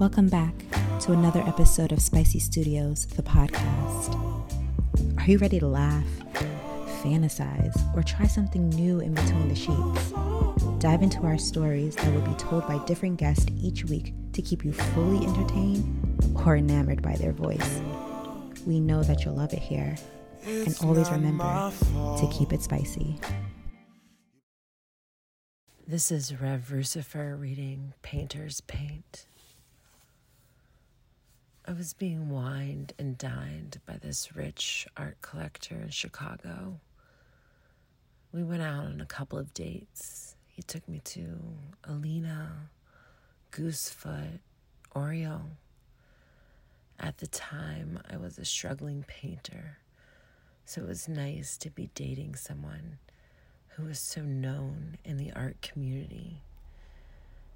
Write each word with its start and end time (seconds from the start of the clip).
Welcome 0.00 0.30
back 0.30 0.54
to 1.00 1.12
another 1.12 1.40
episode 1.40 1.92
of 1.92 2.00
Spicy 2.00 2.38
Studios, 2.38 3.04
the 3.04 3.22
podcast. 3.22 4.16
Are 5.18 5.30
you 5.30 5.36
ready 5.36 5.60
to 5.60 5.66
laugh, 5.66 6.06
fantasize, 7.02 7.76
or 7.94 8.02
try 8.02 8.26
something 8.26 8.70
new 8.70 9.00
in 9.00 9.12
between 9.12 9.50
the 9.50 9.54
sheets? 9.54 10.14
Dive 10.78 11.02
into 11.02 11.20
our 11.24 11.36
stories 11.36 11.96
that 11.96 12.14
will 12.14 12.22
be 12.22 12.32
told 12.36 12.66
by 12.66 12.82
different 12.86 13.18
guests 13.18 13.44
each 13.60 13.84
week 13.84 14.14
to 14.32 14.40
keep 14.40 14.64
you 14.64 14.72
fully 14.72 15.18
entertained 15.26 16.34
or 16.46 16.56
enamored 16.56 17.02
by 17.02 17.16
their 17.16 17.32
voice. 17.32 17.82
We 18.64 18.80
know 18.80 19.02
that 19.02 19.26
you'll 19.26 19.36
love 19.36 19.52
it 19.52 19.58
here. 19.58 19.98
And 20.46 20.74
always 20.82 21.10
remember 21.10 21.72
to 21.92 22.30
keep 22.32 22.54
it 22.54 22.62
spicy. 22.62 23.20
This 25.86 26.10
is 26.10 26.40
Rev 26.40 26.70
Rucifer 26.72 27.38
reading 27.38 27.92
Painter's 28.00 28.62
Paint. 28.62 29.26
I 31.70 31.72
was 31.72 31.92
being 31.92 32.30
wined 32.30 32.94
and 32.98 33.16
dined 33.16 33.78
by 33.86 33.96
this 33.96 34.34
rich 34.34 34.88
art 34.96 35.18
collector 35.22 35.76
in 35.76 35.90
Chicago. 35.90 36.80
We 38.32 38.42
went 38.42 38.62
out 38.62 38.86
on 38.86 39.00
a 39.00 39.06
couple 39.06 39.38
of 39.38 39.54
dates. 39.54 40.34
He 40.48 40.62
took 40.62 40.88
me 40.88 41.00
to 41.04 41.38
Alinea, 41.88 42.48
Goosefoot, 43.52 44.40
Oriole. 44.96 45.58
At 46.98 47.18
the 47.18 47.28
time, 47.28 48.00
I 48.10 48.16
was 48.16 48.36
a 48.36 48.44
struggling 48.44 49.04
painter, 49.06 49.78
so 50.64 50.80
it 50.80 50.88
was 50.88 51.08
nice 51.08 51.56
to 51.58 51.70
be 51.70 51.88
dating 51.94 52.34
someone 52.34 52.98
who 53.68 53.84
was 53.84 54.00
so 54.00 54.22
known 54.22 54.98
in 55.04 55.18
the 55.18 55.32
art 55.36 55.62
community. 55.62 56.42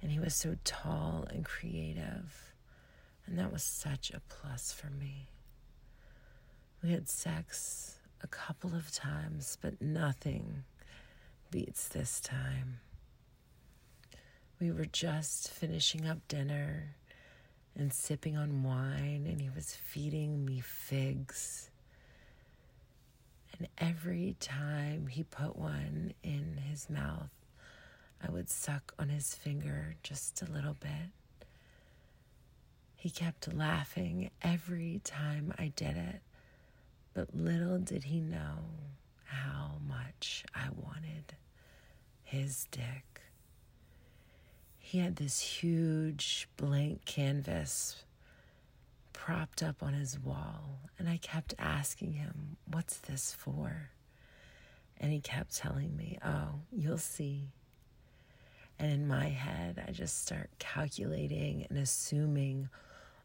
And 0.00 0.12
he 0.12 0.20
was 0.20 0.36
so 0.36 0.54
tall 0.62 1.26
and 1.28 1.44
creative. 1.44 2.52
And 3.26 3.38
that 3.38 3.52
was 3.52 3.62
such 3.62 4.10
a 4.10 4.20
plus 4.28 4.72
for 4.72 4.88
me. 4.88 5.28
We 6.82 6.92
had 6.92 7.08
sex 7.08 7.96
a 8.22 8.26
couple 8.26 8.74
of 8.74 8.92
times, 8.92 9.58
but 9.60 9.80
nothing 9.82 10.64
beats 11.50 11.88
this 11.88 12.20
time. 12.20 12.80
We 14.60 14.70
were 14.70 14.86
just 14.86 15.50
finishing 15.50 16.06
up 16.06 16.26
dinner 16.28 16.96
and 17.74 17.92
sipping 17.92 18.36
on 18.36 18.62
wine, 18.62 19.26
and 19.28 19.40
he 19.40 19.50
was 19.54 19.74
feeding 19.74 20.44
me 20.44 20.60
figs. 20.60 21.70
And 23.58 23.68
every 23.78 24.36
time 24.40 25.08
he 25.08 25.24
put 25.24 25.56
one 25.56 26.14
in 26.22 26.58
his 26.68 26.88
mouth, 26.88 27.30
I 28.26 28.30
would 28.30 28.48
suck 28.48 28.94
on 28.98 29.08
his 29.08 29.34
finger 29.34 29.96
just 30.02 30.40
a 30.42 30.50
little 30.50 30.76
bit. 30.78 31.10
He 33.06 33.10
kept 33.10 33.54
laughing 33.54 34.30
every 34.42 35.00
time 35.04 35.54
I 35.56 35.68
did 35.76 35.96
it, 35.96 36.22
but 37.14 37.36
little 37.36 37.78
did 37.78 38.02
he 38.02 38.18
know 38.20 38.64
how 39.26 39.74
much 39.86 40.44
I 40.52 40.70
wanted 40.70 41.36
his 42.24 42.66
dick. 42.72 43.20
He 44.80 44.98
had 44.98 45.14
this 45.14 45.38
huge 45.38 46.48
blank 46.56 47.04
canvas 47.04 48.02
propped 49.12 49.62
up 49.62 49.84
on 49.84 49.94
his 49.94 50.18
wall, 50.18 50.80
and 50.98 51.08
I 51.08 51.18
kept 51.18 51.54
asking 51.60 52.14
him, 52.14 52.56
What's 52.68 52.96
this 52.98 53.32
for? 53.32 53.90
And 54.98 55.12
he 55.12 55.20
kept 55.20 55.54
telling 55.54 55.96
me, 55.96 56.18
Oh, 56.24 56.58
you'll 56.72 56.98
see. 56.98 57.52
And 58.80 58.90
in 58.90 59.06
my 59.06 59.28
head, 59.28 59.84
I 59.86 59.92
just 59.92 60.26
start 60.26 60.50
calculating 60.58 61.68
and 61.70 61.78
assuming 61.78 62.68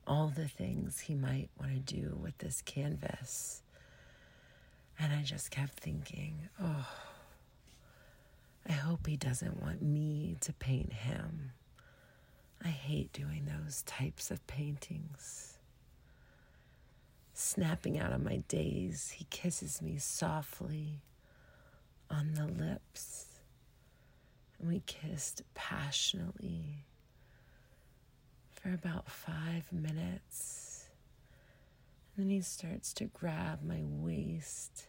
all 0.08 0.32
the 0.36 0.48
things 0.48 1.00
he 1.00 1.16
might 1.16 1.50
want 1.60 1.74
to 1.74 1.94
do 1.94 2.18
with 2.22 2.38
this 2.40 2.62
canvas. 2.62 3.62
And 5.00 5.14
I 5.14 5.24
just 5.24 5.52
kept 5.52 5.74
thinking, 5.80 6.50
oh, 6.62 6.88
I 8.68 8.74
hope 8.74 9.08
he 9.08 9.18
doesn't 9.18 9.62
want 9.62 9.82
me 9.82 10.38
to 10.42 10.54
paint 10.54 10.94
him. 10.94 11.52
I 12.64 12.68
hate 12.70 13.12
doing 13.12 13.46
those 13.46 13.82
types 13.84 14.30
of 14.30 14.46
paintings. 14.46 15.58
Snapping 17.34 17.98
out 17.98 18.12
of 18.12 18.24
my 18.24 18.44
daze, 18.48 19.16
he 19.16 19.26
kisses 19.32 19.82
me 19.82 19.98
softly 19.98 21.02
on 22.10 22.34
the 22.36 22.46
lips. 22.46 23.26
And 24.60 24.70
we 24.70 24.84
kissed 24.86 25.42
passionately 25.56 26.86
for 28.62 28.74
about 28.74 29.10
five 29.10 29.72
minutes. 29.72 30.86
And 32.16 32.26
then 32.26 32.30
he 32.30 32.42
starts 32.42 32.94
to 32.94 33.06
grab 33.06 33.64
my 33.64 33.82
waist 33.84 34.86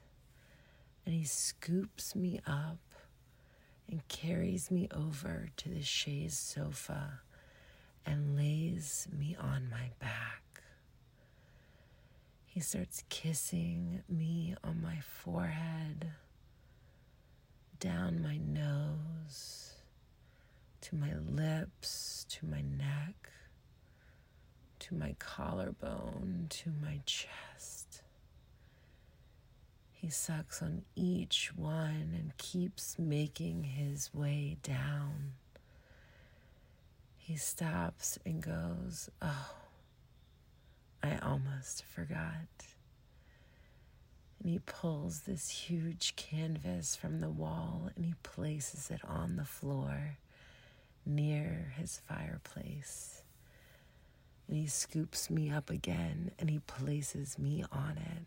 and 1.07 1.15
he 1.15 1.25
scoops 1.25 2.15
me 2.15 2.41
up 2.47 2.79
and 3.89 4.07
carries 4.09 4.71
me 4.71 4.89
over 4.95 5.49
to 5.57 5.69
the 5.69 5.83
chaise 5.83 6.37
sofa 6.37 7.21
and 8.05 8.37
lays 8.37 9.09
me 9.17 9.37
on 9.41 9.69
my 9.71 9.91
back. 10.01 10.43
He 12.45 12.61
starts 12.61 13.05
kissing 13.09 14.03
me 14.09 14.55
on 14.63 14.83
my 14.83 14.99
forehead, 15.01 16.11
down 17.81 18.23
my 18.23 18.37
nose, 18.37 19.73
to 20.83 20.95
my 20.95 21.15
lips, 21.15 22.27
to 22.29 22.47
my 22.47 22.61
neck 22.61 23.33
to 24.83 24.97
my 24.97 25.15
collarbone, 25.21 26.47
to 26.51 26.73
my 26.83 27.01
chest. 27.07 28.03
He 29.93 30.11
sucks 30.11 30.61
on 30.61 30.83
each 30.97 31.53
one 31.55 32.11
and 32.19 32.37
keeps 32.37 32.99
making 32.99 33.63
his 33.63 34.13
way 34.13 34.57
down. 34.65 35.35
He 37.17 37.37
stops 37.37 38.19
and 38.27 38.43
goes, 38.43 39.09
Oh, 39.23 39.55
I 41.01 41.17
almost 41.19 41.85
forgot. 41.85 42.67
And 44.41 44.51
he 44.51 44.59
pulls 44.59 45.21
this 45.21 45.49
huge 45.49 46.17
canvas 46.17 46.97
from 46.97 47.21
the 47.21 47.31
wall 47.31 47.89
and 47.95 48.05
he 48.05 48.15
places 48.25 48.91
it 48.91 49.01
on 49.05 49.37
the 49.37 49.45
floor 49.45 50.19
near 51.07 51.73
his 51.77 52.01
fireplace. 52.09 53.23
And 54.49 54.57
he 54.57 54.67
scoops 54.67 55.31
me 55.31 55.51
up 55.51 55.71
again 55.71 56.33
and 56.39 56.51
he 56.51 56.59
places 56.61 57.39
me 57.39 57.65
on 57.73 57.97
it. 57.97 58.27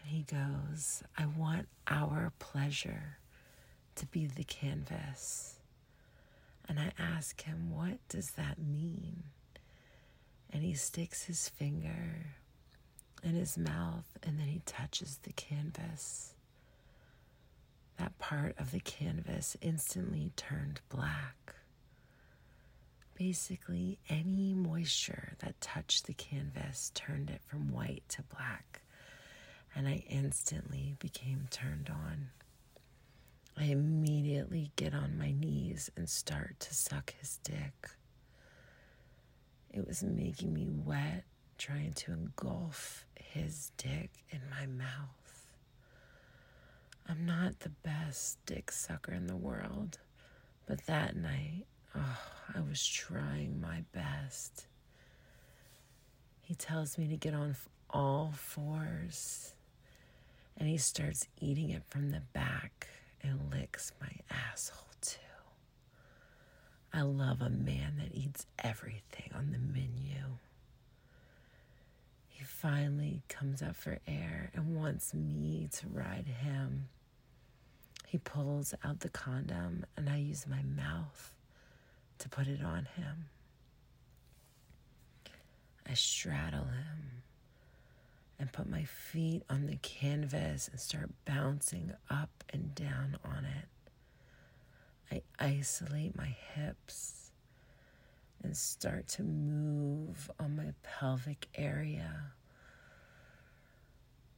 And 0.00 0.10
he 0.10 0.22
goes, 0.22 1.02
I 1.16 1.26
want 1.26 1.68
our 1.88 2.32
pleasure 2.38 3.18
to 3.96 4.06
be 4.06 4.26
the 4.26 4.44
canvas. 4.44 5.56
And 6.68 6.78
I 6.78 6.92
ask 6.98 7.42
him, 7.42 7.70
What 7.74 7.98
does 8.08 8.32
that 8.32 8.58
mean? 8.58 9.24
And 10.50 10.62
he 10.62 10.74
sticks 10.74 11.24
his 11.24 11.48
finger 11.48 12.26
in 13.22 13.34
his 13.34 13.56
mouth 13.58 14.06
and 14.22 14.38
then 14.38 14.46
he 14.46 14.60
touches 14.66 15.18
the 15.22 15.32
canvas. 15.32 16.34
That 17.98 18.18
part 18.18 18.54
of 18.58 18.70
the 18.70 18.80
canvas 18.80 19.56
instantly 19.60 20.32
turned 20.36 20.80
black. 20.88 21.54
Basically, 23.16 23.98
any 24.08 24.54
moisture 24.54 25.34
that 25.38 25.60
touched 25.60 26.06
the 26.06 26.14
canvas 26.14 26.90
turned 26.94 27.30
it 27.30 27.42
from 27.46 27.72
white 27.72 28.02
to 28.08 28.22
black, 28.22 28.82
and 29.74 29.86
I 29.86 30.04
instantly 30.08 30.96
became 30.98 31.46
turned 31.50 31.88
on. 31.90 32.30
I 33.56 33.64
immediately 33.66 34.72
get 34.74 34.94
on 34.94 35.16
my 35.16 35.30
knees 35.30 35.90
and 35.96 36.08
start 36.08 36.58
to 36.58 36.74
suck 36.74 37.14
his 37.20 37.38
dick. 37.44 37.90
It 39.72 39.86
was 39.86 40.02
making 40.02 40.52
me 40.52 40.68
wet, 40.68 41.24
trying 41.56 41.92
to 41.92 42.12
engulf 42.12 43.06
his 43.14 43.70
dick 43.76 44.10
in 44.30 44.40
my 44.50 44.66
mouth. 44.66 45.46
I'm 47.08 47.24
not 47.26 47.60
the 47.60 47.68
best 47.68 48.38
dick 48.44 48.72
sucker 48.72 49.12
in 49.12 49.28
the 49.28 49.36
world, 49.36 49.98
but 50.66 50.86
that 50.86 51.14
night 51.16 51.66
Oh, 51.96 52.18
I 52.54 52.60
was 52.60 52.84
trying 52.84 53.60
my 53.60 53.84
best. 53.92 54.66
He 56.42 56.54
tells 56.54 56.98
me 56.98 57.08
to 57.08 57.16
get 57.16 57.34
on 57.34 57.56
all 57.90 58.32
fours 58.36 59.54
and 60.56 60.68
he 60.68 60.76
starts 60.76 61.26
eating 61.40 61.70
it 61.70 61.82
from 61.88 62.10
the 62.10 62.22
back 62.32 62.88
and 63.22 63.50
licks 63.52 63.92
my 64.00 64.10
asshole 64.30 64.78
too. 65.00 65.18
I 66.92 67.02
love 67.02 67.40
a 67.40 67.50
man 67.50 67.94
that 67.98 68.14
eats 68.14 68.46
everything 68.58 69.30
on 69.34 69.50
the 69.52 69.58
menu. 69.58 70.36
He 72.28 72.44
finally 72.44 73.22
comes 73.28 73.62
up 73.62 73.74
for 73.76 73.98
air 74.06 74.50
and 74.54 74.76
wants 74.76 75.14
me 75.14 75.68
to 75.72 75.86
ride 75.88 76.26
him. 76.26 76.88
He 78.06 78.18
pulls 78.18 78.74
out 78.84 79.00
the 79.00 79.08
condom 79.08 79.86
and 79.96 80.08
I 80.08 80.18
use 80.18 80.46
my 80.46 80.62
mouth 80.62 81.32
to 82.18 82.28
put 82.28 82.46
it 82.46 82.62
on 82.62 82.88
him. 82.96 83.26
I 85.88 85.94
straddle 85.94 86.64
him 86.64 87.22
and 88.38 88.52
put 88.52 88.68
my 88.68 88.84
feet 88.84 89.42
on 89.48 89.66
the 89.66 89.76
canvas 89.76 90.68
and 90.68 90.80
start 90.80 91.10
bouncing 91.24 91.92
up 92.10 92.42
and 92.50 92.74
down 92.74 93.18
on 93.24 93.44
it. 93.44 95.22
I 95.38 95.44
isolate 95.44 96.16
my 96.16 96.34
hips 96.54 97.30
and 98.42 98.56
start 98.56 99.08
to 99.08 99.22
move 99.22 100.30
on 100.40 100.56
my 100.56 100.72
pelvic 100.82 101.46
area 101.54 102.32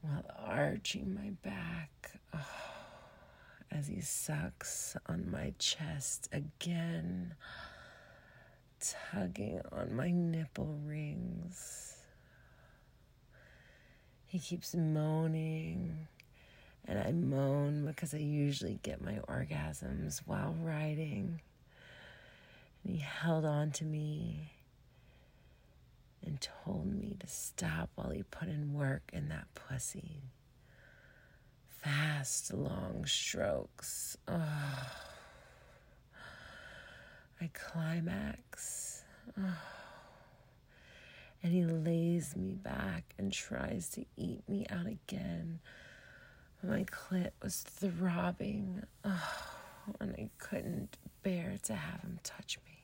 while 0.02 0.24
arching 0.38 1.14
my 1.14 1.30
back 1.48 2.20
oh, 2.34 2.75
as 3.76 3.88
he 3.88 4.00
sucks 4.00 4.96
on 5.06 5.30
my 5.30 5.52
chest 5.58 6.28
again, 6.32 7.34
tugging 8.80 9.60
on 9.70 9.94
my 9.94 10.10
nipple 10.10 10.78
rings. 10.84 11.94
He 14.24 14.38
keeps 14.38 14.74
moaning, 14.74 16.08
and 16.86 16.98
I 16.98 17.12
moan 17.12 17.84
because 17.84 18.14
I 18.14 18.18
usually 18.18 18.78
get 18.82 19.04
my 19.04 19.18
orgasms 19.28 20.22
while 20.24 20.54
riding. 20.58 21.40
And 22.82 22.94
he 22.94 22.98
held 22.98 23.44
on 23.44 23.72
to 23.72 23.84
me 23.84 24.52
and 26.24 26.40
told 26.40 26.86
me 26.86 27.16
to 27.20 27.26
stop 27.26 27.90
while 27.94 28.10
he 28.10 28.22
put 28.22 28.48
in 28.48 28.72
work 28.72 29.10
in 29.12 29.28
that 29.28 29.46
pussy. 29.54 30.22
Fast, 31.86 32.52
long 32.52 33.04
strokes. 33.06 34.16
Oh. 34.26 34.90
I 37.40 37.48
climax. 37.54 39.04
Oh. 39.38 39.58
And 41.44 41.52
he 41.52 41.64
lays 41.64 42.34
me 42.34 42.54
back 42.54 43.14
and 43.18 43.32
tries 43.32 43.88
to 43.90 44.04
eat 44.16 44.48
me 44.48 44.66
out 44.68 44.86
again. 44.86 45.60
My 46.60 46.82
clit 46.82 47.30
was 47.40 47.58
throbbing, 47.60 48.82
oh, 49.04 49.36
and 50.00 50.12
I 50.18 50.28
couldn't 50.38 50.96
bear 51.22 51.54
to 51.62 51.74
have 51.76 52.00
him 52.00 52.18
touch 52.24 52.58
me. 52.66 52.80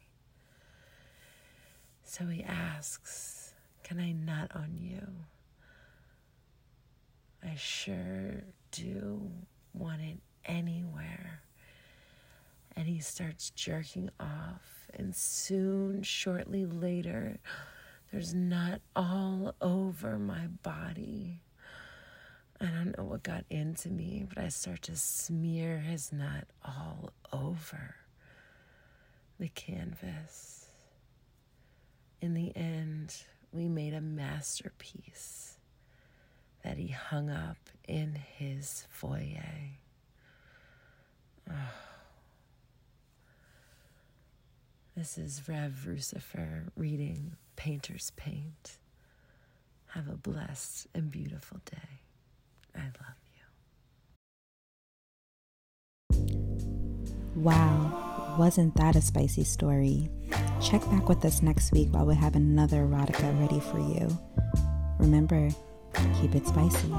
So 2.05 2.27
he 2.27 2.45
asks, 2.45 3.53
Can 3.83 3.99
I 3.99 4.13
nut 4.13 4.53
on 4.55 4.77
you? 4.79 5.09
I 7.45 7.55
sure 7.57 8.45
do 8.71 9.31
want 9.75 10.01
it 10.01 10.19
anywhere. 10.45 11.43
And 12.77 12.87
he 12.87 13.01
starts 13.01 13.51
jerking 13.51 14.11
off, 14.19 14.89
and 14.95 15.15
soon, 15.15 16.03
shortly 16.03 16.65
later, 16.65 17.39
there's 18.11 18.33
nut 18.33 18.81
all 18.97 19.55
over 19.61 20.19
my 20.19 20.47
body. 20.63 21.43
I 22.61 22.67
don't 22.67 22.97
know 22.97 23.05
what 23.05 23.23
got 23.23 23.45
into 23.51 23.91
me, 23.91 24.25
but 24.29 24.43
I 24.43 24.49
start 24.49 24.83
to 24.83 24.97
smear 24.97 25.79
his 25.79 26.13
nut 26.13 26.47
all 26.65 27.13
over 27.33 27.97
the 29.39 29.49
canvas 29.49 30.63
in 32.23 32.35
the 32.35 32.57
end, 32.57 33.17
we 33.53 33.69
made 33.69 33.93
a 33.93 34.01
masterpiece 34.01 35.59
that 36.63 36.77
he 36.79 36.89
hung 36.89 37.31
up 37.31 37.57
in 37.89 38.15
his 38.37 38.87
foyer. 38.91 39.79
Oh. 41.51 41.55
This 44.97 45.19
is 45.19 45.49
Rev 45.49 45.87
Rucifer 45.89 46.69
reading 46.77 47.37
Painter's 47.57 48.13
Paint. 48.17 48.79
Have 49.89 50.09
a 50.09 50.17
blessed 50.17 50.87
and 50.95 51.11
beautiful 51.11 51.61
day. 51.71 52.01
I 52.77 52.85
love 52.85 53.17
you. 53.27 53.43
Wow, 57.35 58.37
wasn't 58.39 58.77
that 58.77 58.97
a 58.97 59.01
spicy 59.01 59.45
story? 59.45 60.11
Check 60.61 60.83
back 60.91 61.09
with 61.09 61.25
us 61.25 61.43
next 61.43 61.73
week 61.73 61.89
while 61.91 62.07
we 62.07 62.15
have 62.15 62.37
another 62.37 62.85
erotica 62.85 63.39
ready 63.41 63.61
for 63.61 63.81
you. 63.81 64.09
Remember, 64.99 65.49
keep 66.21 66.35
it 66.35 66.47
spicy. 66.47 66.93